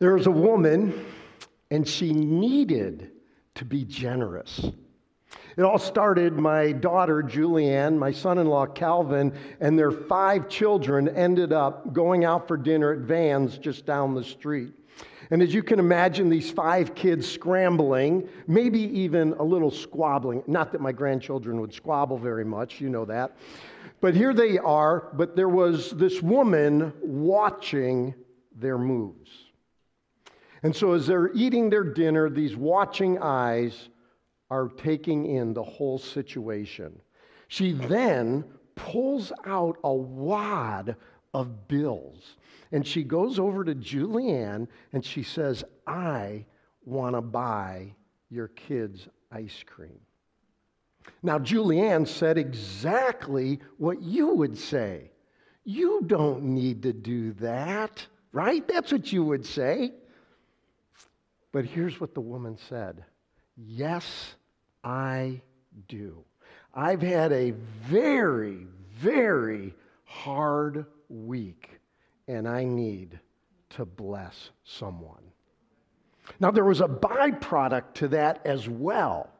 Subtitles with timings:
[0.00, 1.04] There was a woman,
[1.70, 3.10] and she needed
[3.56, 4.70] to be generous.
[5.58, 11.06] It all started my daughter, Julianne, my son in law, Calvin, and their five children
[11.10, 14.72] ended up going out for dinner at Vans just down the street.
[15.30, 20.42] And as you can imagine, these five kids scrambling, maybe even a little squabbling.
[20.46, 23.36] Not that my grandchildren would squabble very much, you know that.
[24.00, 28.14] But here they are, but there was this woman watching
[28.56, 29.49] their moves.
[30.62, 33.88] And so as they're eating their dinner, these watching eyes
[34.50, 37.00] are taking in the whole situation.
[37.48, 40.96] She then pulls out a wad
[41.32, 42.36] of bills
[42.72, 46.44] and she goes over to Julianne and she says, I
[46.84, 47.94] want to buy
[48.28, 50.00] your kids ice cream.
[51.22, 55.10] Now, Julianne said exactly what you would say.
[55.64, 58.66] You don't need to do that, right?
[58.66, 59.92] That's what you would say.
[61.52, 63.04] But here's what the woman said
[63.56, 64.34] Yes,
[64.84, 65.42] I
[65.88, 66.24] do.
[66.74, 71.80] I've had a very, very hard week,
[72.28, 73.18] and I need
[73.70, 75.22] to bless someone.
[76.38, 79.30] Now, there was a byproduct to that as well.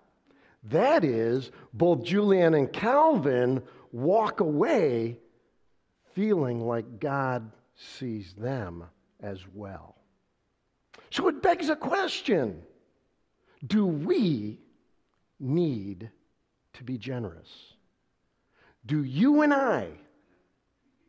[0.65, 5.19] That is, both Julianne and Calvin walk away
[6.15, 8.85] feeling like God sees them
[9.21, 10.00] as well.
[11.11, 12.63] So it begs a question
[13.67, 14.61] Do we
[15.39, 16.11] need
[16.75, 17.75] to be generous?
[18.87, 19.89] Do you and I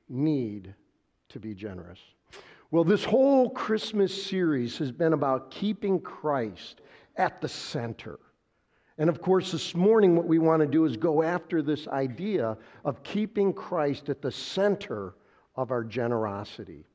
[0.09, 0.73] need
[1.29, 1.99] to be generous?
[2.71, 6.81] Well, this whole Christmas series has been about keeping Christ
[7.17, 8.19] at the center.
[8.97, 12.57] And of course, this morning, what we want to do is go after this idea
[12.85, 15.15] of keeping Christ at the center
[15.55, 16.85] of our generosity.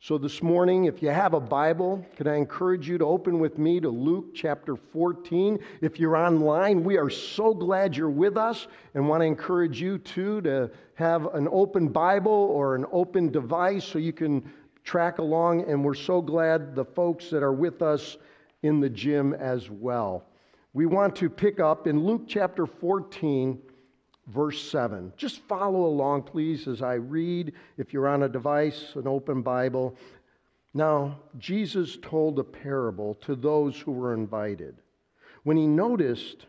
[0.00, 3.58] So, this morning, if you have a Bible, can I encourage you to open with
[3.58, 5.58] me to Luke chapter 14?
[5.80, 9.98] If you're online, we are so glad you're with us and want to encourage you
[9.98, 14.48] too to have an open Bible or an open device so you can
[14.84, 15.68] track along.
[15.68, 18.18] And we're so glad the folks that are with us
[18.62, 20.28] in the gym as well.
[20.74, 23.58] We want to pick up in Luke chapter 14
[24.28, 25.12] verse 7.
[25.16, 27.52] Just follow along, please, as I read.
[27.76, 29.96] If you're on a device, an open Bible.
[30.74, 34.76] Now, Jesus told a parable to those who were invited.
[35.44, 36.46] When he noticed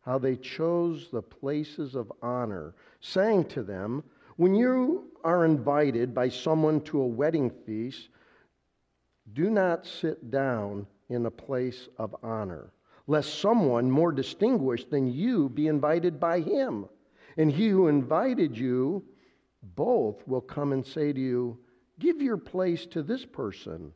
[0.00, 4.02] how they chose the places of honor, saying to them,
[4.36, 8.08] When you are invited by someone to a wedding feast,
[9.34, 12.72] do not sit down in a place of honor
[13.08, 16.86] lest someone more distinguished than you be invited by him.
[17.36, 19.02] And he who invited you
[19.74, 21.58] both will come and say to you,
[21.98, 23.92] Give your place to this person.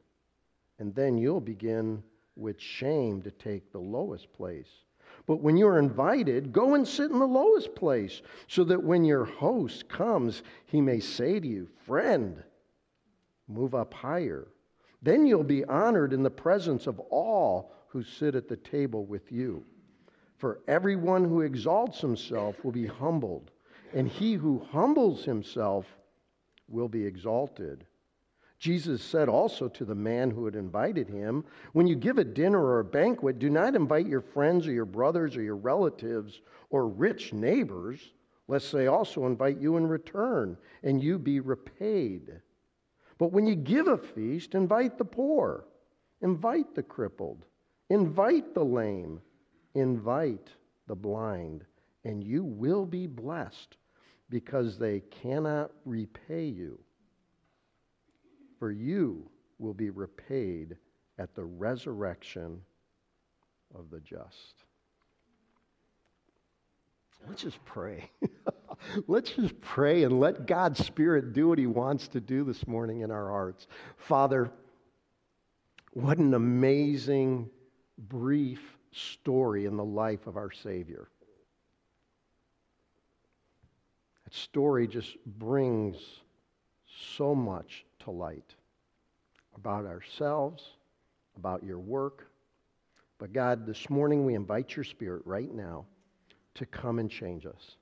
[0.80, 2.02] And then you'll begin
[2.34, 4.70] with shame to take the lowest place.
[5.26, 9.24] But when you're invited, go and sit in the lowest place, so that when your
[9.24, 12.42] host comes, he may say to you, Friend,
[13.46, 14.48] move up higher.
[15.02, 19.30] Then you'll be honored in the presence of all who sit at the table with
[19.30, 19.62] you.
[20.38, 23.50] For everyone who exalts himself will be humbled,
[23.92, 25.84] and he who humbles himself
[26.68, 27.86] will be exalted.
[28.58, 31.44] Jesus said also to the man who had invited him,
[31.74, 34.86] When you give a dinner or a banquet, do not invite your friends or your
[34.86, 38.14] brothers or your relatives or rich neighbors,
[38.48, 42.40] lest they also invite you in return and you be repaid.
[43.18, 45.66] But when you give a feast, invite the poor,
[46.22, 47.44] invite the crippled
[47.92, 49.20] Invite the lame,
[49.74, 50.48] invite
[50.86, 51.66] the blind,
[52.04, 53.76] and you will be blessed
[54.30, 56.78] because they cannot repay you.
[58.58, 60.78] For you will be repaid
[61.18, 62.62] at the resurrection
[63.74, 64.64] of the just.
[67.28, 68.10] Let's just pray.
[69.06, 73.02] Let's just pray and let God's Spirit do what He wants to do this morning
[73.02, 73.66] in our hearts.
[73.98, 74.50] Father,
[75.92, 77.50] what an amazing
[78.08, 78.60] brief
[78.92, 81.08] story in the life of our Savior.
[84.24, 85.96] That story just brings
[87.16, 88.54] so much to light
[89.56, 90.62] about ourselves,
[91.36, 92.28] about your work.
[93.18, 95.84] But God, this morning we invite your Spirit right now
[96.54, 97.76] to come and change us.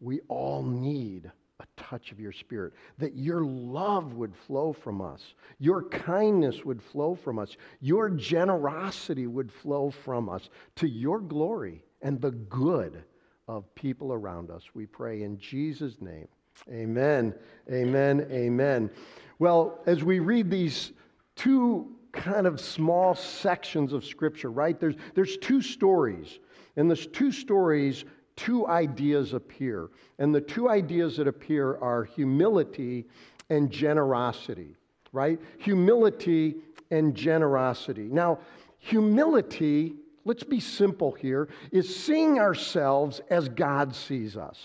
[0.00, 1.30] We all need
[1.78, 7.14] touch of your spirit, that your love would flow from us, your kindness would flow
[7.14, 13.02] from us, your generosity would flow from us to your glory and the good
[13.46, 14.62] of people around us.
[14.74, 16.28] We pray in Jesus' name.
[16.70, 17.34] Amen.
[17.72, 18.26] Amen.
[18.30, 18.90] Amen.
[19.38, 20.92] Well, as we read these
[21.36, 24.78] two kind of small sections of Scripture, right?
[24.78, 26.40] There's, there's two stories.
[26.76, 28.04] And there's two stories,
[28.38, 29.88] two ideas appear.
[30.18, 33.04] And the two ideas that appear are humility
[33.50, 34.76] and generosity,
[35.12, 35.38] right?
[35.58, 36.56] Humility
[36.90, 38.08] and generosity.
[38.10, 38.38] Now,
[38.78, 44.58] humility, let's be simple here, is seeing ourselves as God sees us.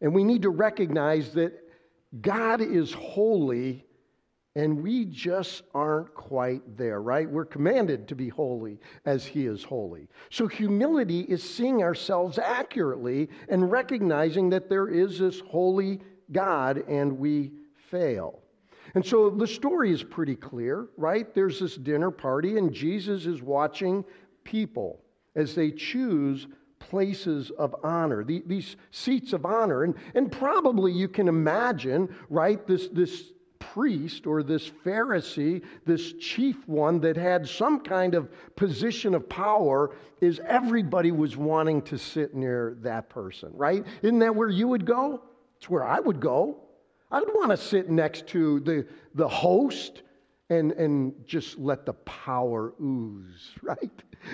[0.00, 1.52] And we need to recognize that
[2.20, 3.84] God is holy
[4.56, 7.30] and we just aren't quite there, right?
[7.30, 10.08] We're commanded to be holy as He is holy.
[10.30, 16.00] So, humility is seeing ourselves accurately and recognizing that there is this holy
[16.32, 17.52] God and we
[17.90, 18.40] fail.
[18.94, 21.34] And so the story is pretty clear, right?
[21.34, 24.04] There's this dinner party, and Jesus is watching
[24.44, 25.02] people
[25.36, 26.46] as they choose
[26.78, 29.84] places of honor, these seats of honor.
[29.84, 33.32] And, and probably you can imagine, right, this, this
[33.78, 39.94] priest or this Pharisee, this chief one that had some kind of position of power,
[40.20, 43.86] is everybody was wanting to sit near that person, right?
[44.02, 45.22] Isn't that where you would go?
[45.58, 46.56] It's where I would go.
[47.12, 48.84] I would want to sit next to the,
[49.14, 50.02] the host
[50.50, 53.90] and, and just let the power ooze, right?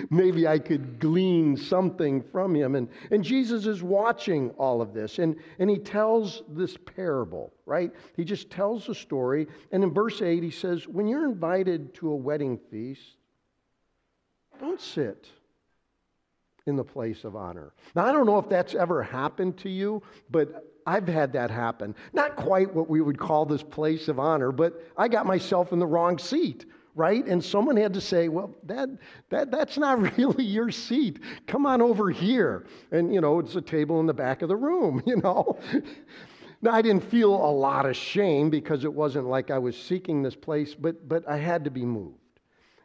[0.09, 2.75] Maybe I could glean something from him.
[2.75, 7.91] And, and Jesus is watching all of this, and, and he tells this parable, right?
[8.15, 9.47] He just tells the story.
[9.71, 13.17] And in verse 8, he says, When you're invited to a wedding feast,
[14.59, 15.27] don't sit
[16.65, 17.73] in the place of honor.
[17.95, 20.01] Now, I don't know if that's ever happened to you,
[20.31, 21.95] but I've had that happen.
[22.13, 25.79] Not quite what we would call this place of honor, but I got myself in
[25.79, 27.25] the wrong seat, right?
[27.25, 28.89] And someone had to say, well, that,
[29.29, 31.19] that, that's not really your seat.
[31.47, 32.67] Come on over here.
[32.91, 35.57] And, you know, it's a table in the back of the room, you know?
[36.61, 40.21] now, I didn't feel a lot of shame because it wasn't like I was seeking
[40.21, 42.19] this place, but, but I had to be moved.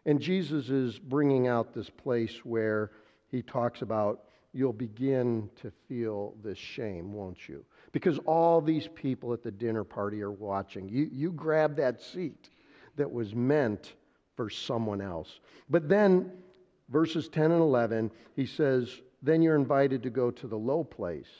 [0.07, 2.93] And Jesus is bringing out this place where
[3.29, 7.65] he talks about you'll begin to feel this shame, won't you?
[7.93, 10.89] Because all these people at the dinner party are watching.
[10.89, 12.51] You, you grab that seat
[12.97, 13.95] that was meant
[14.37, 15.41] for someone else.
[15.69, 16.31] But then,
[16.89, 21.31] verses 10 and 11, he says, Then you're invited to go to the low place.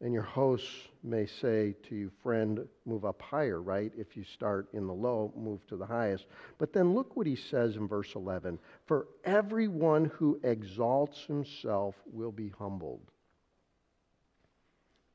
[0.00, 0.68] And your host
[1.02, 3.90] may say to you, friend, move up higher, right?
[3.96, 6.26] If you start in the low, move to the highest.
[6.58, 12.32] But then look what he says in verse 11 For everyone who exalts himself will
[12.32, 13.10] be humbled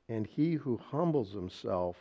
[0.09, 1.95] and he who humbles himself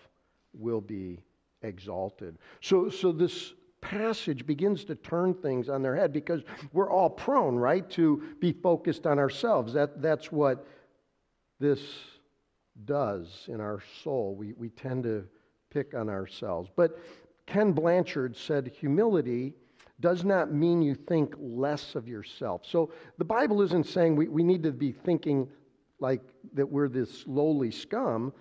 [0.52, 1.22] will be
[1.62, 2.38] exalted.
[2.60, 7.56] So, so this passage begins to turn things on their head because we're all prone,
[7.56, 9.72] right, to be focused on ourselves.
[9.72, 10.66] That, that's what
[11.60, 11.80] this
[12.84, 14.34] does in our soul.
[14.34, 15.24] We, we tend to
[15.70, 16.70] pick on ourselves.
[16.74, 16.98] But
[17.46, 19.54] Ken Blanchard said humility
[20.00, 22.62] does not mean you think less of yourself.
[22.64, 25.48] So the Bible isn't saying we, we need to be thinking
[26.00, 26.22] like
[26.54, 28.32] that we're this lowly scum,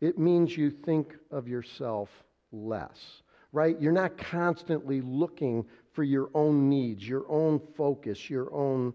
[0.00, 2.10] it means you think of yourself
[2.52, 3.22] less,
[3.52, 3.80] right?
[3.80, 8.92] You're not constantly looking for your own needs, your own focus, your own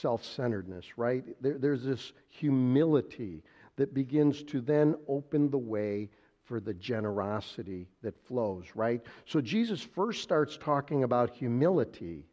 [0.00, 1.24] self centeredness, right?
[1.40, 3.42] There, there's this humility
[3.76, 6.10] that begins to then open the way
[6.44, 9.00] for the generosity that flows, right?
[9.24, 12.26] So Jesus first starts talking about humility,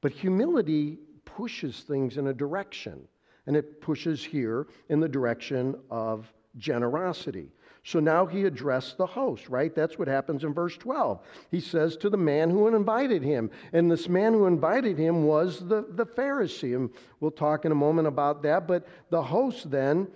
[0.00, 3.08] but humility pushes things in a direction
[3.50, 7.50] and it pushes here in the direction of generosity.
[7.82, 9.74] So now he addressed the host, right?
[9.74, 11.18] That's what happens in verse 12.
[11.50, 15.66] He says to the man who invited him, and this man who invited him was
[15.66, 16.76] the, the Pharisee.
[16.76, 18.68] And we'll talk in a moment about that.
[18.68, 20.06] But the host then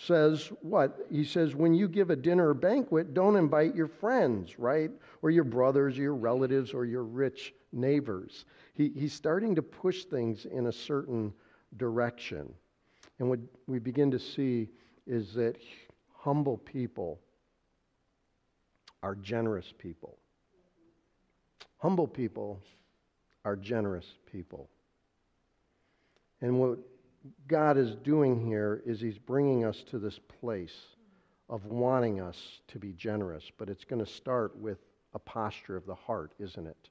[0.00, 1.08] says what?
[1.10, 4.92] He says, when you give a dinner or banquet, don't invite your friends, right?
[5.20, 8.44] Or your brothers, or your relatives, or your rich neighbors.
[8.74, 11.32] He, he's starting to push things in a certain
[11.76, 12.54] direction.
[13.18, 14.68] And what we begin to see
[15.06, 15.56] is that
[16.12, 17.20] humble people
[19.02, 20.18] are generous people.
[21.78, 22.60] Humble people
[23.44, 24.68] are generous people.
[26.40, 26.78] And what
[27.46, 30.74] God is doing here is He's bringing us to this place
[31.48, 33.44] of wanting us to be generous.
[33.58, 34.78] But it's going to start with
[35.14, 36.88] a posture of the heart, isn't it?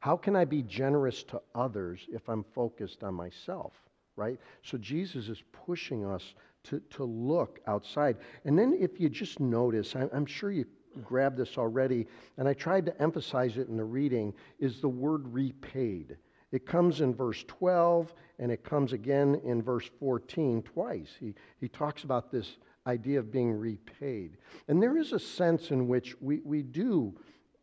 [0.00, 3.72] How can I be generous to others if I'm focused on myself?
[4.16, 4.38] Right?
[4.62, 8.16] So Jesus is pushing us to, to look outside.
[8.44, 10.64] And then if you just notice, I'm, I'm sure you
[11.02, 12.06] grabbed this already,
[12.38, 16.16] and I tried to emphasize it in the reading, is the word repaid.
[16.52, 21.10] It comes in verse 12 and it comes again in verse 14 twice.
[21.18, 24.36] He, he talks about this idea of being repaid.
[24.68, 27.12] And there is a sense in which we, we do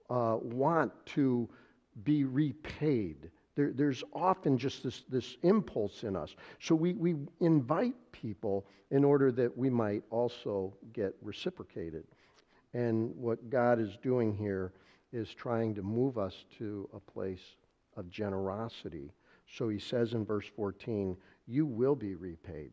[0.09, 1.47] uh, want to
[2.03, 3.31] be repaid.
[3.61, 6.35] There, there's often just this, this impulse in us.
[6.59, 12.05] So we, we invite people in order that we might also get reciprocated.
[12.73, 14.73] And what God is doing here
[15.13, 17.55] is trying to move us to a place
[17.97, 19.13] of generosity.
[19.45, 21.15] So he says in verse 14,
[21.45, 22.71] You will be repaid.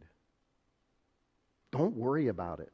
[1.70, 2.72] Don't worry about it.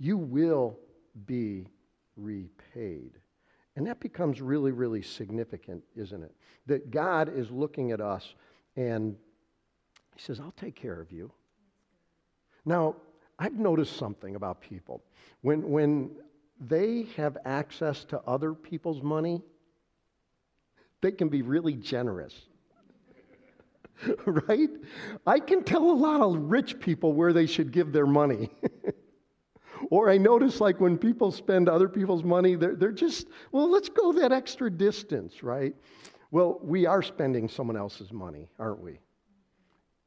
[0.00, 0.80] You will
[1.26, 1.68] be
[2.16, 3.12] repaid.
[3.76, 6.34] And that becomes really, really significant, isn't it?
[6.66, 8.34] That God is looking at us
[8.74, 9.16] and
[10.14, 11.30] He says, I'll take care of you.
[12.64, 12.96] Now,
[13.38, 15.02] I've noticed something about people.
[15.42, 16.10] When, when
[16.58, 19.42] they have access to other people's money,
[21.02, 22.34] they can be really generous.
[24.26, 24.70] right?
[25.26, 28.50] I can tell a lot of rich people where they should give their money.
[29.90, 33.88] or I notice, like, when people spend other people's money, they're, they're just, well, let's
[33.88, 35.74] go that extra distance, right?
[36.30, 38.98] Well, we are spending someone else's money, aren't we?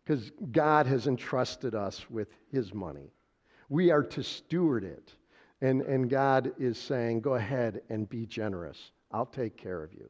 [0.04, 3.14] Because God has entrusted us with His money.
[3.70, 5.14] We are to steward it.
[5.62, 8.92] And, and God is saying, go ahead and be generous.
[9.12, 10.10] I'll take care of you.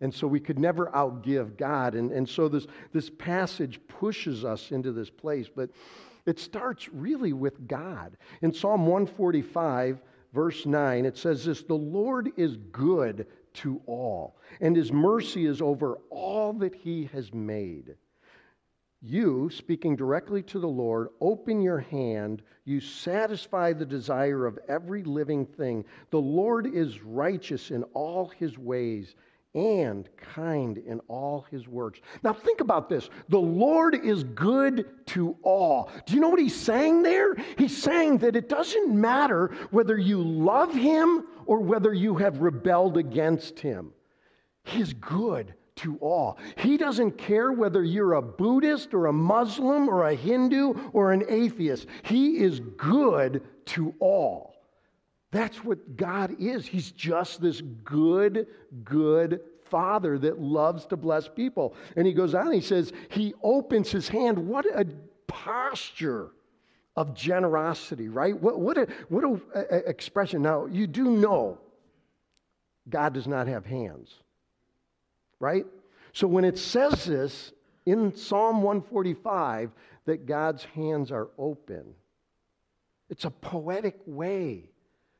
[0.00, 1.94] And so we could never outgive God.
[1.94, 5.48] And, and so this, this passage pushes us into this place.
[5.54, 5.70] But
[6.26, 8.16] it starts really with God.
[8.42, 10.00] In Psalm 145,
[10.34, 15.62] verse 9, it says this The Lord is good to all, and his mercy is
[15.62, 17.94] over all that he has made.
[19.02, 22.42] You, speaking directly to the Lord, open your hand.
[22.64, 25.84] You satisfy the desire of every living thing.
[26.10, 29.14] The Lord is righteous in all his ways
[29.56, 32.00] and kind in all his works.
[32.22, 33.08] Now, think about this.
[33.30, 35.90] The Lord is good to all.
[36.04, 37.34] Do you know what he's saying there?
[37.56, 42.98] He's saying that it doesn't matter whether you love him or whether you have rebelled
[42.98, 43.92] against him.
[44.62, 46.38] He's good to all.
[46.56, 51.24] He doesn't care whether you're a Buddhist or a Muslim or a Hindu or an
[51.30, 51.86] atheist.
[52.02, 54.55] He is good to all.
[55.36, 56.64] That's what God is.
[56.64, 58.46] He's just this good,
[58.84, 61.74] good father that loves to bless people.
[61.94, 64.38] And he goes on, he says, He opens his hand.
[64.38, 64.86] What a
[65.26, 66.30] posture
[66.96, 68.34] of generosity, right?
[68.40, 70.40] What, what, a, what a, a expression.
[70.40, 71.58] Now, you do know
[72.88, 74.14] God does not have hands,
[75.38, 75.66] right?
[76.14, 77.52] So when it says this
[77.84, 79.70] in Psalm 145
[80.06, 81.84] that God's hands are open,
[83.10, 84.70] it's a poetic way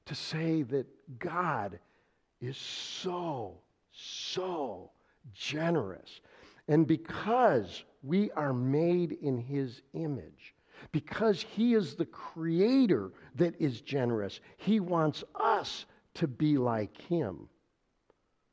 [0.06, 0.86] to say that
[1.18, 1.78] God
[2.40, 3.58] is so,
[3.92, 4.90] so
[5.34, 6.20] generous.
[6.68, 10.54] And because we are made in his image,
[10.92, 17.48] because he is the creator that is generous, he wants us to be like him.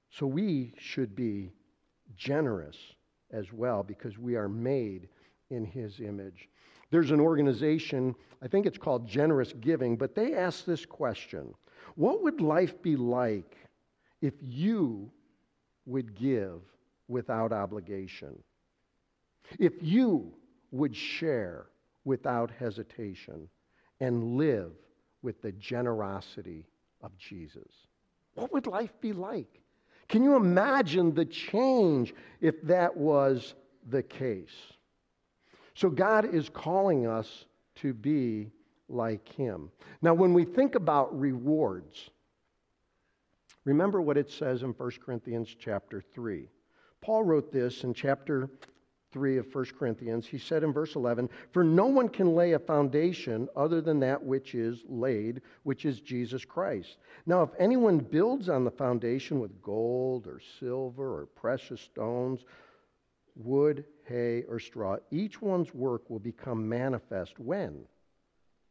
[0.09, 1.53] So we should be
[2.15, 2.77] generous
[3.31, 5.09] as well because we are made
[5.49, 6.49] in his image.
[6.93, 11.51] There's an organization, I think it's called Generous Giving, but they ask this question
[11.95, 13.57] What would life be like
[14.21, 15.09] if you
[15.87, 16.61] would give
[17.07, 18.37] without obligation?
[19.57, 20.35] If you
[20.69, 21.65] would share
[22.05, 23.49] without hesitation
[23.99, 24.73] and live
[25.23, 26.67] with the generosity
[27.01, 27.71] of Jesus?
[28.35, 29.63] What would life be like?
[30.09, 33.55] Can you imagine the change if that was
[33.89, 34.73] the case?
[35.75, 38.51] So God is calling us to be
[38.89, 39.71] like Him.
[40.01, 42.09] Now, when we think about rewards,
[43.65, 46.47] remember what it says in 1 Corinthians chapter 3.
[47.01, 48.49] Paul wrote this in chapter
[49.11, 50.25] 3 of 1 Corinthians.
[50.25, 54.21] He said in verse 11, For no one can lay a foundation other than that
[54.21, 56.97] which is laid, which is Jesus Christ.
[57.25, 62.43] Now, if anyone builds on the foundation with gold or silver or precious stones,
[63.35, 67.85] wood, hay, or straw, each one's work will become manifest when?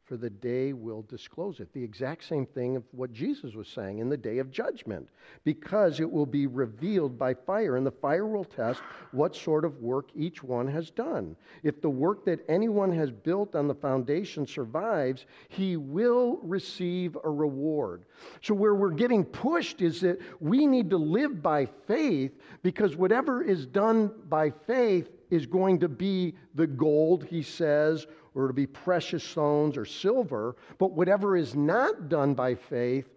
[0.04, 1.72] For the day will disclose it.
[1.72, 5.08] The exact same thing of what Jesus was saying in the day of judgment,
[5.44, 9.80] because it will be revealed by fire, and the fire will test what sort of
[9.80, 11.36] work each one has done.
[11.62, 17.30] If the work that anyone has built on the foundation survives, he will receive a
[17.30, 18.04] reward.
[18.42, 23.42] So, where we're getting pushed is that we need to live by faith, because whatever
[23.42, 28.66] is done by faith is going to be the gold, he says, or to be
[28.66, 33.08] precious stones or silver, but whatever is not done by faith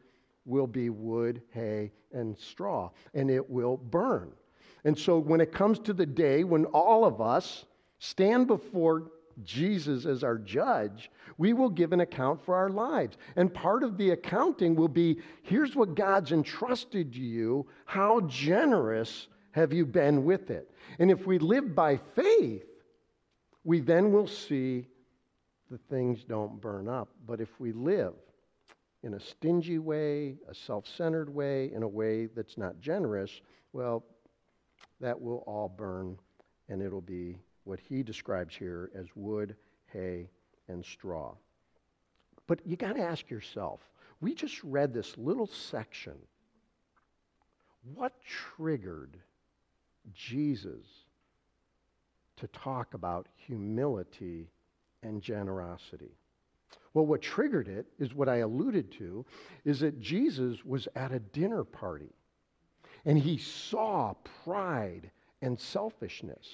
[0.45, 4.31] will be wood, hay, and straw, and it will burn.
[4.85, 7.65] And so when it comes to the day when all of us
[7.99, 9.11] stand before
[9.43, 13.17] Jesus as our judge, we will give an account for our lives.
[13.35, 17.67] And part of the accounting will be here's what God's entrusted to you.
[17.85, 20.69] How generous have you been with it?
[20.99, 22.65] And if we live by faith,
[23.63, 24.85] we then will see
[25.71, 27.07] the things don't burn up.
[27.25, 28.15] But if we live
[29.01, 33.31] in a stingy way, a self centered way, in a way that's not generous,
[33.71, 34.03] well,
[34.99, 36.17] that will all burn
[36.67, 39.55] and it'll be what he describes here as wood,
[39.93, 40.29] hay,
[40.67, 41.33] and straw.
[42.45, 43.79] But you got to ask yourself
[44.19, 46.17] we just read this little section.
[47.93, 49.17] What triggered
[50.13, 50.85] Jesus
[52.37, 54.49] to talk about humility
[55.03, 56.17] and generosity?
[56.93, 59.25] Well, what triggered it is what I alluded to
[59.65, 62.13] is that Jesus was at a dinner party
[63.05, 66.47] and he saw pride and selfishness.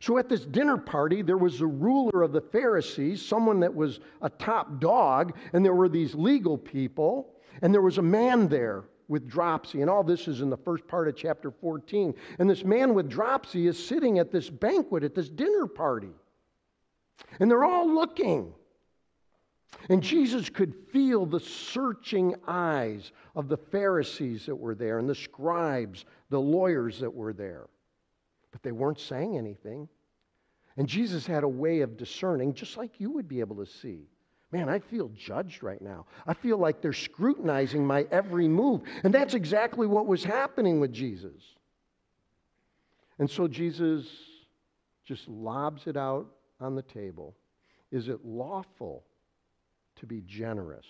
[0.00, 4.00] So at this dinner party, there was a ruler of the Pharisees, someone that was
[4.20, 8.84] a top dog, and there were these legal people, and there was a man there
[9.08, 9.80] with dropsy.
[9.80, 12.14] And all this is in the first part of chapter 14.
[12.38, 16.12] And this man with dropsy is sitting at this banquet, at this dinner party.
[17.40, 18.52] And they're all looking.
[19.88, 25.14] And Jesus could feel the searching eyes of the Pharisees that were there and the
[25.14, 27.66] scribes, the lawyers that were there
[28.52, 29.88] but they weren't saying anything.
[30.76, 34.06] And Jesus had a way of discerning, just like you would be able to see.
[34.52, 36.04] Man, I feel judged right now.
[36.26, 38.82] I feel like they're scrutinizing my every move.
[39.02, 41.42] And that's exactly what was happening with Jesus.
[43.18, 44.06] And so Jesus
[45.06, 46.26] just lobs it out
[46.60, 47.34] on the table.
[47.90, 49.04] Is it lawful
[49.96, 50.86] to be generous?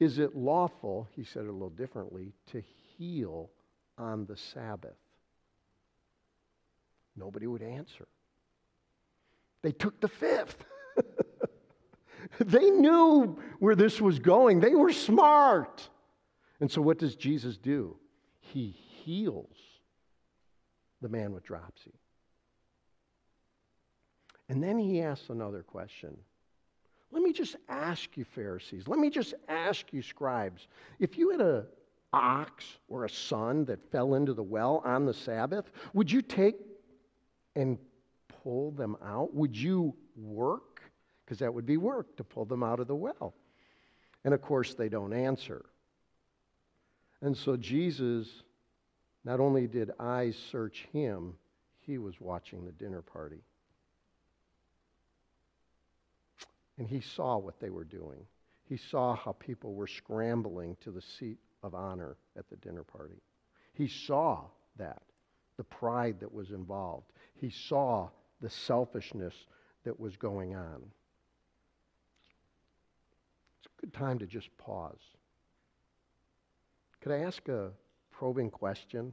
[0.00, 2.62] Is it lawful, he said it a little differently, to
[2.96, 3.50] heal
[3.98, 4.96] on the Sabbath?
[7.16, 8.08] Nobody would answer.
[9.62, 10.64] They took the fifth.
[12.44, 15.88] they knew where this was going, they were smart.
[16.60, 17.96] And so, what does Jesus do?
[18.40, 19.56] He heals
[21.00, 21.92] the man with dropsy.
[24.48, 26.16] And then he asks another question.
[27.10, 30.66] Let me just ask you, Pharisees, let me just ask you, scribes,
[30.98, 31.66] if you had a
[32.12, 36.56] ox or a son that fell into the well on the Sabbath, would you take
[37.56, 37.78] and
[38.42, 39.34] pull them out?
[39.34, 40.73] Would you work?
[41.24, 43.34] Because that would be work to pull them out of the well.
[44.24, 45.64] And of course, they don't answer.
[47.22, 48.28] And so Jesus,
[49.24, 51.34] not only did eyes search him,
[51.80, 53.42] he was watching the dinner party.
[56.78, 58.26] And he saw what they were doing.
[58.68, 63.22] He saw how people were scrambling to the seat of honor at the dinner party.
[63.74, 64.44] He saw
[64.76, 65.02] that,
[65.56, 67.12] the pride that was involved.
[67.34, 68.08] He saw
[68.40, 69.34] the selfishness
[69.84, 70.82] that was going on.
[73.84, 75.02] Good time to just pause.
[77.02, 77.70] Could I ask a
[78.10, 79.12] probing question?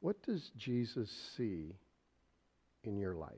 [0.00, 1.76] What does Jesus see
[2.82, 3.30] in your life?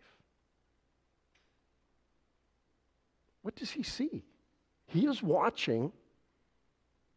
[3.42, 4.24] What does he see?
[4.86, 5.92] He is watching.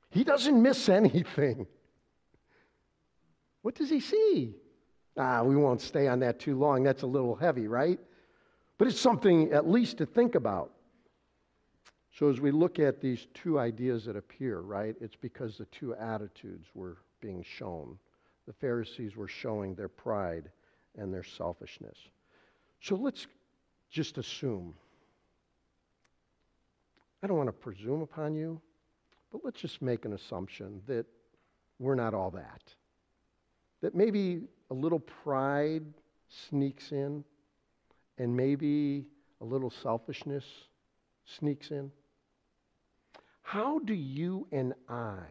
[0.09, 1.67] He doesn't miss anything.
[3.61, 4.57] What does he see?
[5.15, 6.83] Ah, we won't stay on that too long.
[6.83, 7.97] That's a little heavy, right?
[8.77, 10.73] But it's something at least to think about.
[12.13, 15.95] So, as we look at these two ideas that appear, right, it's because the two
[15.95, 17.97] attitudes were being shown.
[18.47, 20.51] The Pharisees were showing their pride
[20.97, 21.97] and their selfishness.
[22.81, 23.27] So, let's
[23.89, 24.73] just assume.
[27.23, 28.59] I don't want to presume upon you,
[29.31, 31.05] but let's just make an assumption that
[31.79, 32.61] we're not all that
[33.81, 35.83] that maybe a little pride
[36.29, 37.23] sneaks in
[38.17, 39.05] and maybe
[39.41, 40.45] a little selfishness
[41.25, 41.91] sneaks in?
[43.51, 45.25] How do you and I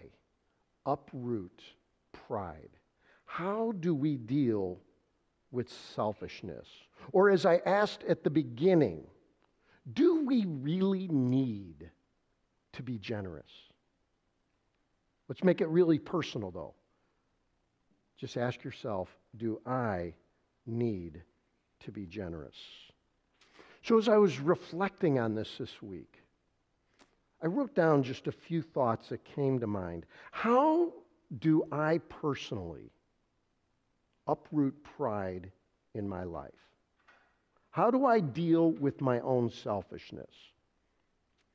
[0.85, 1.63] uproot
[2.13, 2.69] pride?
[3.25, 4.79] How do we deal
[5.51, 6.67] with selfishness?
[7.13, 9.07] Or, as I asked at the beginning,
[9.95, 11.91] do we really need
[12.75, 13.51] to be generous?
[15.27, 16.75] Let's make it really personal, though.
[18.19, 20.13] Just ask yourself do I
[20.67, 21.23] need
[21.85, 22.59] to be generous?
[23.83, 26.21] So, as I was reflecting on this this week,
[27.43, 30.05] I wrote down just a few thoughts that came to mind.
[30.31, 30.93] How
[31.39, 32.91] do I personally
[34.27, 35.51] uproot pride
[35.95, 36.53] in my life?
[37.71, 40.35] How do I deal with my own selfishness?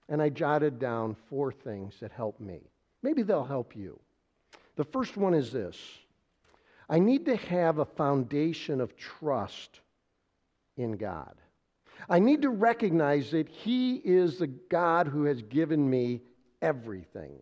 [0.08, 2.62] And I jotted down four things that help me.
[3.04, 4.00] Maybe they'll help you.
[4.76, 5.78] The first one is this
[6.90, 9.82] I need to have a foundation of trust
[10.78, 11.36] in God.
[12.10, 16.22] I need to recognize that He is the God who has given me
[16.62, 17.42] everything.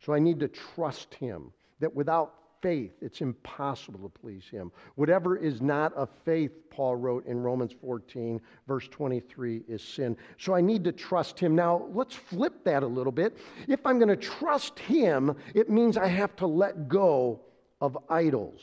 [0.00, 4.72] So I need to trust Him, that without faith, it's impossible to please Him.
[4.94, 10.16] Whatever is not of faith, Paul wrote in Romans 14, verse 23, is sin.
[10.38, 11.54] So I need to trust Him.
[11.54, 13.36] Now, let's flip that a little bit.
[13.68, 17.40] If I'm going to trust Him, it means I have to let go
[17.80, 18.60] of idols.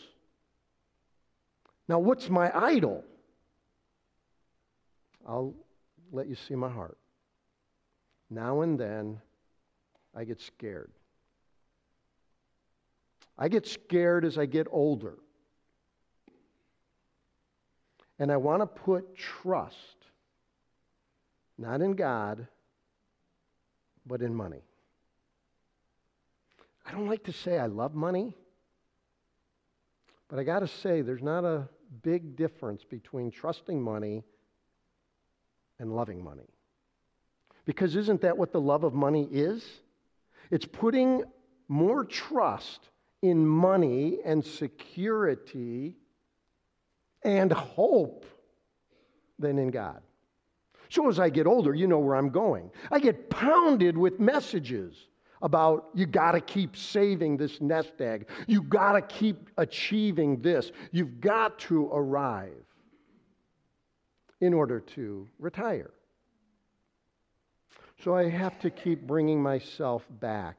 [1.88, 3.04] Now, what's my idol?
[5.28, 5.54] I'll
[6.12, 6.98] let you see my heart.
[8.30, 9.22] Now and then,
[10.16, 10.92] I get scared.
[13.38, 15.16] I get scared as I get older.
[18.20, 20.02] And I want to put trust
[21.62, 22.48] not in God,
[24.06, 24.64] but in money.
[26.86, 28.36] I don't like to say I love money,
[30.28, 31.70] but I got to say there's not a
[32.02, 34.24] big difference between trusting money
[35.82, 36.48] and loving money.
[37.66, 39.66] Because isn't that what the love of money is?
[40.52, 41.24] It's putting
[41.68, 42.90] more trust
[43.22, 45.96] in money and security
[47.24, 48.26] and hope
[49.40, 50.02] than in God.
[50.90, 52.70] So as I get older, you know where I'm going.
[52.92, 54.94] I get pounded with messages
[55.42, 58.28] about you got to keep saving this nest egg.
[58.46, 60.72] You got to keep achieving this.
[60.92, 62.66] You've got to arrive
[64.42, 65.92] in order to retire.
[68.04, 70.58] So I have to keep bringing myself back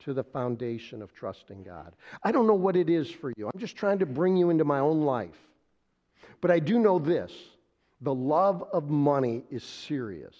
[0.00, 1.94] to the foundation of trusting God.
[2.24, 3.48] I don't know what it is for you.
[3.52, 5.38] I'm just trying to bring you into my own life.
[6.40, 7.32] But I do know this
[8.00, 10.34] the love of money is serious,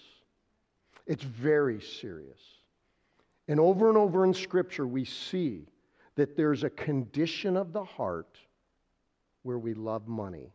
[1.07, 2.39] it's very serious.
[3.47, 5.67] And over and over in Scripture, we see
[6.15, 8.37] that there's a condition of the heart
[9.43, 10.53] where we love money.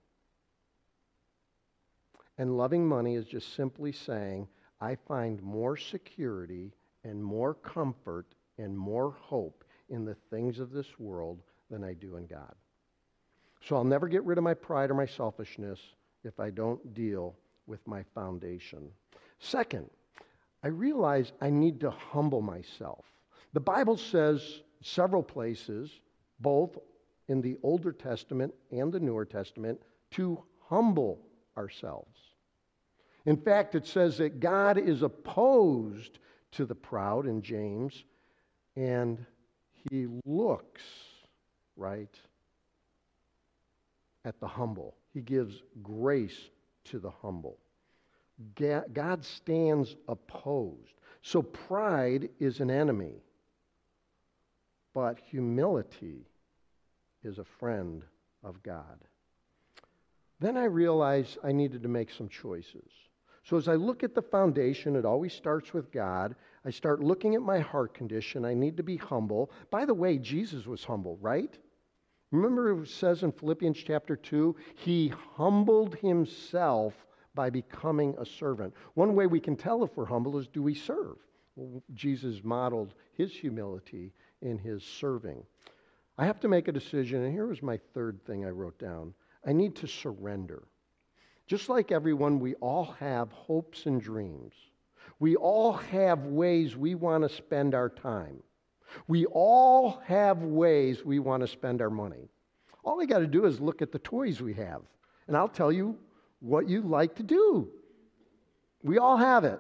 [2.39, 4.47] And loving money is just simply saying,
[4.81, 6.73] I find more security
[7.03, 8.27] and more comfort
[8.59, 12.55] and more hope in the things of this world than I do in God.
[13.61, 15.81] So I'll never get rid of my pride or my selfishness
[16.23, 17.35] if I don't deal
[17.67, 18.89] with my foundation.
[19.41, 19.91] Second,
[20.63, 23.05] I realize I need to humble myself.
[23.53, 25.91] The Bible says several places,
[26.41, 26.79] both
[27.29, 29.81] in the Older Testament and the Newer Testament,
[30.13, 31.21] to humble
[31.57, 32.28] ourselves.
[33.29, 36.19] In fact, it says that God is opposed
[36.53, 38.05] to the proud in James,
[38.75, 39.23] and
[39.91, 40.81] he looks,
[41.77, 42.19] right,
[44.25, 44.97] at the humble.
[45.13, 46.49] He gives grace
[46.85, 47.59] to the humble.
[48.57, 50.95] God stands opposed.
[51.21, 53.17] So pride is an enemy,
[54.95, 56.25] but humility
[57.23, 58.03] is a friend
[58.43, 59.05] of God.
[60.41, 62.89] Then I realized I needed to make some choices.
[63.45, 66.35] So as I look at the foundation, it always starts with God.
[66.65, 68.45] I start looking at my heart condition.
[68.45, 69.51] I need to be humble.
[69.71, 71.57] By the way, Jesus was humble, right?
[72.31, 76.95] Remember it says in Philippians chapter 2, he humbled himself
[77.35, 78.75] by becoming a servant.
[78.95, 81.17] One way we can tell if we're humble is do we serve?
[81.57, 85.43] Well, Jesus modeled his humility in his serving.
[86.19, 89.15] I have to make a decision, and here was my third thing I wrote down.
[89.47, 90.65] I need to surrender.
[91.49, 94.53] Just like everyone, we all have hopes and dreams.
[95.19, 98.43] We all have ways we want to spend our time.
[99.09, 102.29] We all have ways we want to spend our money.
[102.85, 104.83] All we got to do is look at the toys we have,
[105.27, 105.99] and I'll tell you
[106.41, 107.69] what you like to do.
[108.83, 109.59] We all have it.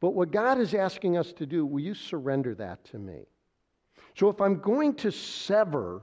[0.00, 3.26] But what God is asking us to do, will you surrender that to me?
[4.18, 6.02] So if I'm going to sever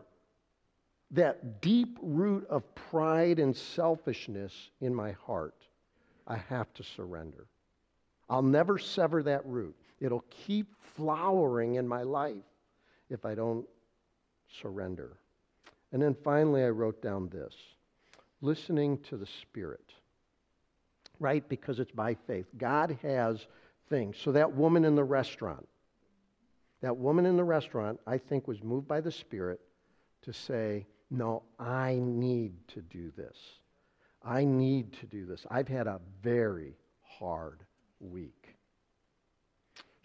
[1.11, 5.55] that deep root of pride and selfishness in my heart,
[6.27, 7.47] I have to surrender.
[8.29, 9.75] I'll never sever that root.
[9.99, 12.35] It'll keep flowering in my life
[13.09, 13.65] if I don't
[14.61, 15.17] surrender.
[15.93, 17.53] And then finally, I wrote down this
[18.41, 19.93] listening to the Spirit,
[21.19, 21.47] right?
[21.47, 22.45] Because it's by faith.
[22.57, 23.47] God has
[23.89, 24.17] things.
[24.17, 25.67] So that woman in the restaurant,
[26.81, 29.59] that woman in the restaurant, I think, was moved by the Spirit
[30.23, 33.37] to say, no, I need to do this.
[34.23, 35.45] I need to do this.
[35.49, 37.63] I've had a very hard
[37.99, 38.57] week.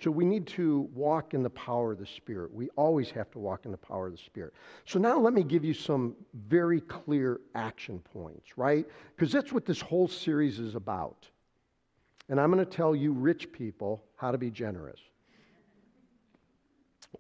[0.03, 2.53] So we need to walk in the power of the Spirit.
[2.53, 4.53] We always have to walk in the power of the Spirit.
[4.85, 6.17] So now let me give you some
[6.49, 8.85] very clear action points, right?
[9.15, 11.29] Because that's what this whole series is about.
[12.29, 15.01] And I'm going to tell you, rich people, how to be generous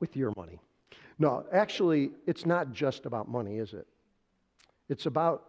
[0.00, 0.60] with your money.
[1.18, 3.86] No, actually, it's not just about money, is it?
[4.88, 5.44] It's about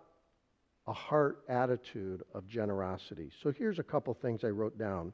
[0.87, 3.31] a heart attitude of generosity.
[3.41, 5.13] So here's a couple things I wrote down.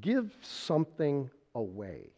[0.00, 2.10] Give something away.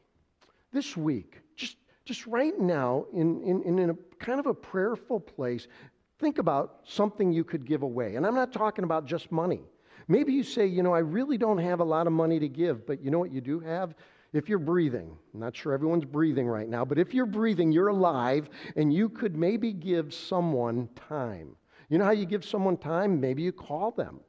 [0.72, 5.68] This week, just, just right now, in, in, in a kind of a prayerful place,
[6.18, 8.16] think about something you could give away.
[8.16, 9.62] And I'm not talking about just money.
[10.08, 12.86] Maybe you say, you know, I really don't have a lot of money to give,
[12.86, 13.94] but you know what you do have?
[14.32, 17.88] If you're breathing, I'm not sure everyone's breathing right now, but if you're breathing, you're
[17.88, 21.56] alive, and you could maybe give someone time.
[21.88, 23.20] You know how you give someone time?
[23.20, 24.20] Maybe you call them.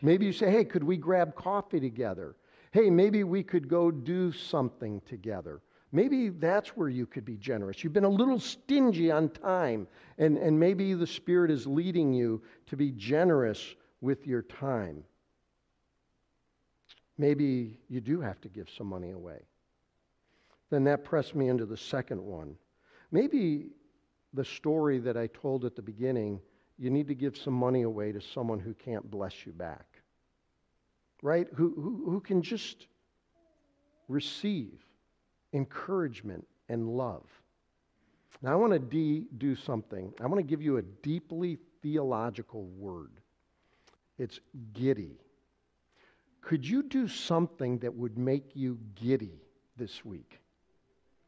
[0.00, 2.36] Maybe you say, hey, could we grab coffee together?
[2.70, 5.60] Hey, maybe we could go do something together.
[5.92, 7.84] Maybe that's where you could be generous.
[7.84, 9.86] You've been a little stingy on time,
[10.18, 15.04] and, and maybe the Spirit is leading you to be generous with your time.
[17.18, 19.40] Maybe you do have to give some money away.
[20.70, 22.56] Then that pressed me into the second one.
[23.10, 23.68] Maybe
[24.34, 26.40] the story that I told at the beginning,
[26.78, 29.86] you need to give some money away to someone who can't bless you back,
[31.22, 31.46] right?
[31.54, 32.86] Who, who, who can just
[34.08, 34.84] receive
[35.52, 37.24] encouragement and love.
[38.42, 40.12] Now, I want to de- do something.
[40.20, 43.12] I want to give you a deeply theological word.
[44.18, 44.40] It's
[44.74, 45.18] giddy.
[46.46, 49.42] Could you do something that would make you giddy
[49.76, 50.38] this week?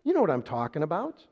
[0.04, 1.24] You know what I'm talking about.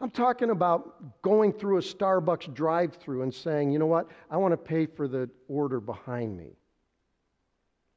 [0.00, 4.36] I'm talking about going through a Starbucks drive through and saying, you know what, I
[4.36, 6.52] want to pay for the order behind me.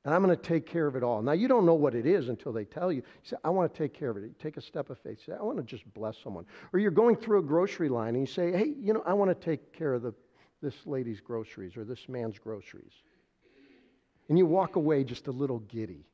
[0.03, 1.21] And I'm going to take care of it all.
[1.21, 3.03] Now, you don't know what it is until they tell you.
[3.03, 4.23] You say, I want to take care of it.
[4.23, 5.19] You take a step of faith.
[5.27, 6.47] You say, I want to just bless someone.
[6.73, 9.29] Or you're going through a grocery line and you say, hey, you know, I want
[9.29, 10.15] to take care of the,
[10.59, 13.03] this lady's groceries or this man's groceries
[14.29, 16.05] and you walk away just a little giddy,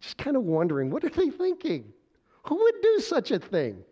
[0.00, 1.92] just kind of wondering, what are they thinking?
[2.44, 3.82] Who would do such a thing?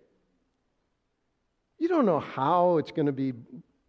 [1.79, 3.33] You don't know how it's going to be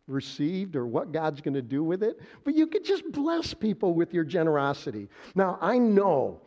[0.08, 3.94] received or what God's going to do with it, but you could just bless people
[3.94, 5.08] with your generosity.
[5.36, 6.42] Now, I know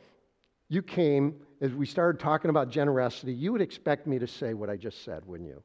[0.69, 4.71] you came, as we started talking about generosity, you would expect me to say what
[4.71, 5.63] I just said, wouldn't you?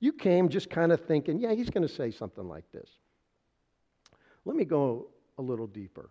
[0.00, 2.88] You came just kind of thinking, yeah, he's going to say something like this.
[4.44, 6.10] Let me go a little deeper.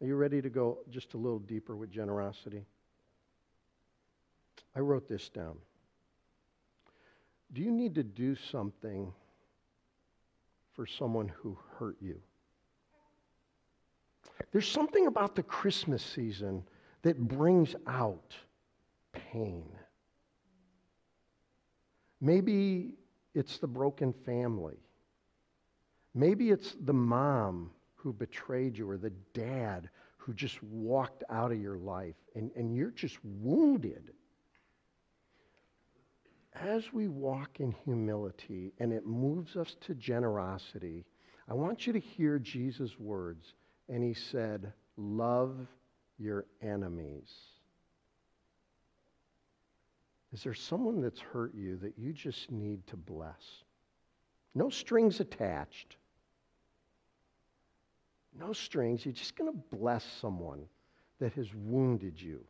[0.00, 2.64] Are you ready to go just a little deeper with generosity?
[4.76, 5.56] I wrote this down.
[7.52, 9.12] Do you need to do something
[10.74, 12.20] for someone who hurt you?
[14.52, 16.62] There's something about the Christmas season
[17.02, 18.34] that brings out
[19.12, 19.64] pain.
[22.20, 22.94] Maybe
[23.34, 24.78] it's the broken family.
[26.14, 27.70] Maybe it's the mom
[28.08, 32.74] who betrayed you or the dad who just walked out of your life and, and
[32.74, 34.14] you're just wounded.
[36.54, 41.04] As we walk in humility and it moves us to generosity,
[41.50, 43.52] I want you to hear Jesus' words.
[43.90, 45.66] And he said, Love
[46.18, 47.30] your enemies.
[50.32, 53.64] Is there someone that's hurt you that you just need to bless?
[54.54, 55.97] No strings attached.
[58.38, 59.04] No strings.
[59.04, 60.62] You're just going to bless someone
[61.18, 62.44] that has wounded you,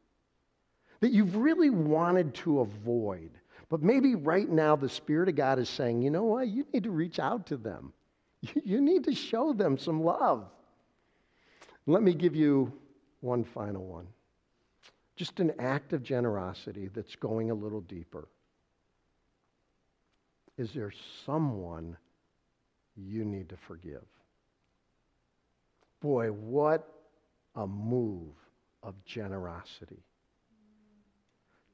[1.00, 3.30] that you've really wanted to avoid.
[3.68, 6.48] But maybe right now the Spirit of God is saying, you know what?
[6.48, 7.92] You need to reach out to them.
[8.64, 10.44] You need to show them some love.
[11.86, 12.72] Let me give you
[13.20, 14.06] one final one.
[15.16, 18.28] Just an act of generosity that's going a little deeper.
[20.56, 20.92] Is there
[21.26, 21.96] someone
[22.94, 24.04] you need to forgive?
[26.00, 26.88] Boy, what
[27.54, 28.34] a move
[28.82, 30.04] of generosity.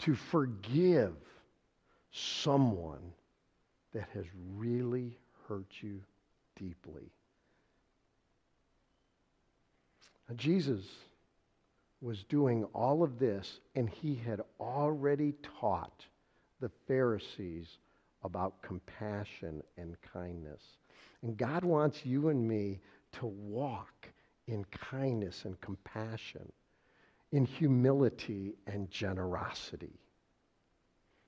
[0.00, 1.14] To forgive
[2.10, 3.12] someone
[3.92, 6.00] that has really hurt you
[6.56, 7.10] deeply.
[10.28, 10.84] Now, Jesus
[12.00, 16.04] was doing all of this, and he had already taught
[16.60, 17.78] the Pharisees
[18.22, 20.62] about compassion and kindness.
[21.22, 22.80] And God wants you and me
[23.14, 24.10] to walk
[24.46, 26.50] in kindness and compassion,
[27.32, 30.00] in humility and generosity.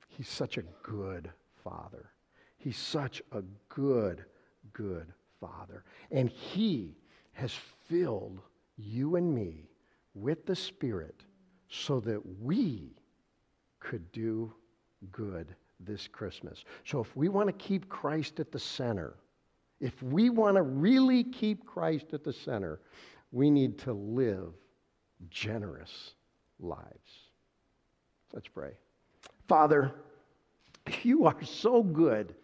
[0.09, 1.31] He's such a good
[1.65, 2.11] father.
[2.59, 4.25] He's such a good,
[4.73, 5.85] good father.
[6.11, 6.97] And he
[7.33, 7.53] has
[7.89, 8.41] filled
[8.77, 9.69] you and me
[10.15, 11.25] with the Spirit
[11.69, 12.97] so that we
[13.81, 14.53] could do
[15.13, 16.65] good this Christmas.
[16.85, 19.17] So if we want to keep Christ at the center,
[19.81, 22.81] if we want to really keep Christ at the center,
[23.33, 24.55] we need to live
[25.31, 26.15] generous
[26.59, 27.29] lives.
[28.33, 28.73] Let's pray.
[29.49, 29.93] Father,
[31.03, 32.35] you are so good.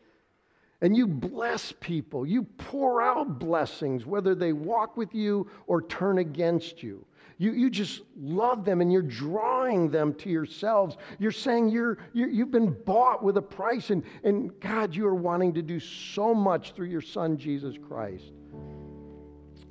[0.83, 2.27] And you bless people.
[2.27, 7.07] You pour out blessings, whether they walk with you or turn against you.
[7.39, 10.97] You, you just love them and you're drawing them to yourselves.
[11.21, 15.15] You're saying you're, you you've been bought with a price, and, and God, you are
[15.15, 18.33] wanting to do so much through your Son, Jesus Christ.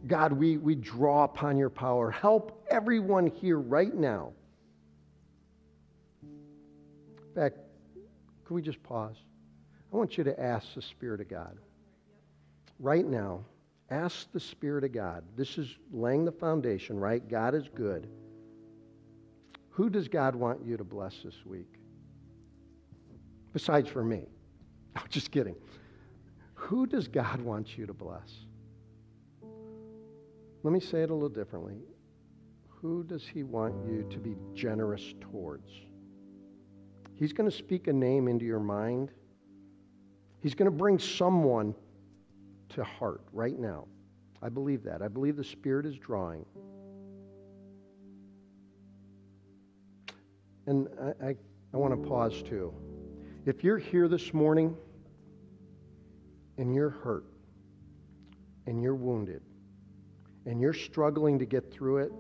[0.08, 2.10] God, we, we draw upon your power.
[2.10, 4.32] Help everyone here right now.
[6.24, 7.58] In fact,
[8.45, 9.17] can we just pause?
[9.92, 11.58] I want you to ask the Spirit of God.
[12.80, 13.44] Right now,
[13.90, 15.24] ask the Spirit of God.
[15.36, 17.28] This is laying the foundation, right?
[17.28, 18.08] God is good.
[19.70, 21.76] Who does God want you to bless this week?
[23.54, 24.24] Besides for me.
[24.94, 25.56] No, just kidding.
[26.54, 28.30] Who does God want you to bless?
[30.64, 31.78] Let me say it a little differently.
[32.68, 35.72] Who does he want you to be generous towards?
[37.16, 39.12] He's going to speak a name into your mind.
[40.42, 41.76] He's going to bring someone
[42.70, 43.88] to heart right now.
[44.42, 45.02] I believe that.
[45.02, 46.46] I believe the Spirit is drawing.
[50.66, 51.36] And I, I,
[51.74, 52.74] I want to pause too.
[53.46, 54.76] If you're here this morning
[56.58, 57.26] and you're hurt
[58.66, 59.42] and you're wounded
[60.46, 62.12] and you're struggling to get through it,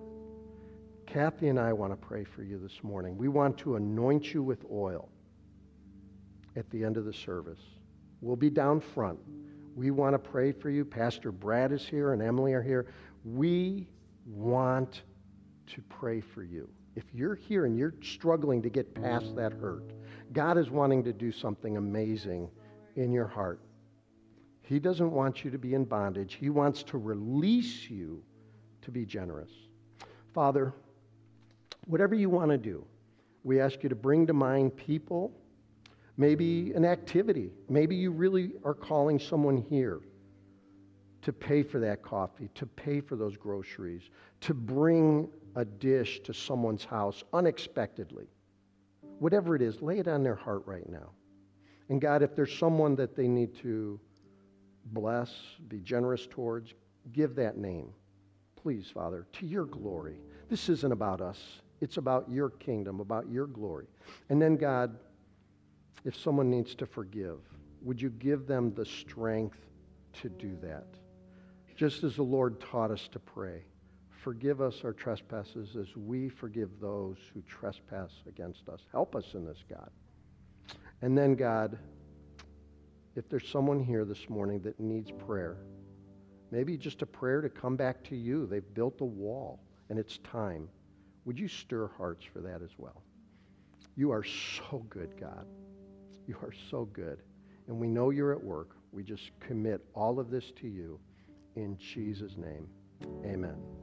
[1.07, 3.17] Kathy and I want to pray for you this morning.
[3.17, 5.09] We want to anoint you with oil
[6.55, 7.59] at the end of the service.
[8.21, 9.19] We'll be down front.
[9.75, 10.85] We want to pray for you.
[10.85, 12.87] Pastor Brad is here and Emily are here.
[13.25, 13.87] We
[14.25, 15.01] want
[15.67, 16.69] to pray for you.
[16.95, 19.91] If you're here and you're struggling to get past that hurt,
[20.33, 22.49] God is wanting to do something amazing
[22.95, 23.61] in your heart.
[24.61, 26.35] He doesn't want you to be in bondage.
[26.35, 28.23] He wants to release you
[28.81, 29.51] to be generous.
[30.33, 30.73] Father,
[31.87, 32.85] whatever you want to do,
[33.43, 35.31] we ask you to bring to mind people,
[36.21, 37.49] maybe an activity.
[37.67, 40.01] Maybe you really are calling someone here
[41.23, 44.03] to pay for that coffee, to pay for those groceries,
[44.41, 48.27] to bring a dish to someone's house unexpectedly.
[49.17, 51.09] Whatever it is, lay it on their heart right now.
[51.89, 53.99] And God, if there's someone that they need to
[54.93, 55.33] bless,
[55.69, 56.75] be generous towards,
[57.13, 57.89] give that name.
[58.55, 60.17] Please, Father, to your glory.
[60.49, 61.39] This isn't about us,
[61.81, 63.87] it's about your kingdom, about your glory.
[64.29, 64.95] And then, God,
[66.05, 67.39] if someone needs to forgive,
[67.81, 69.59] would you give them the strength
[70.21, 70.87] to do that?
[71.75, 73.63] Just as the Lord taught us to pray.
[74.09, 78.81] Forgive us our trespasses as we forgive those who trespass against us.
[78.91, 79.89] Help us in this, God.
[81.01, 81.79] And then, God,
[83.15, 85.57] if there's someone here this morning that needs prayer,
[86.51, 88.45] maybe just a prayer to come back to you.
[88.45, 90.69] They've built a wall and it's time.
[91.25, 93.01] Would you stir hearts for that as well?
[93.95, 95.45] You are so good, God.
[96.31, 97.19] You are so good.
[97.67, 98.77] And we know you're at work.
[98.93, 100.97] We just commit all of this to you
[101.57, 102.69] in Jesus' name.
[103.25, 103.80] Amen.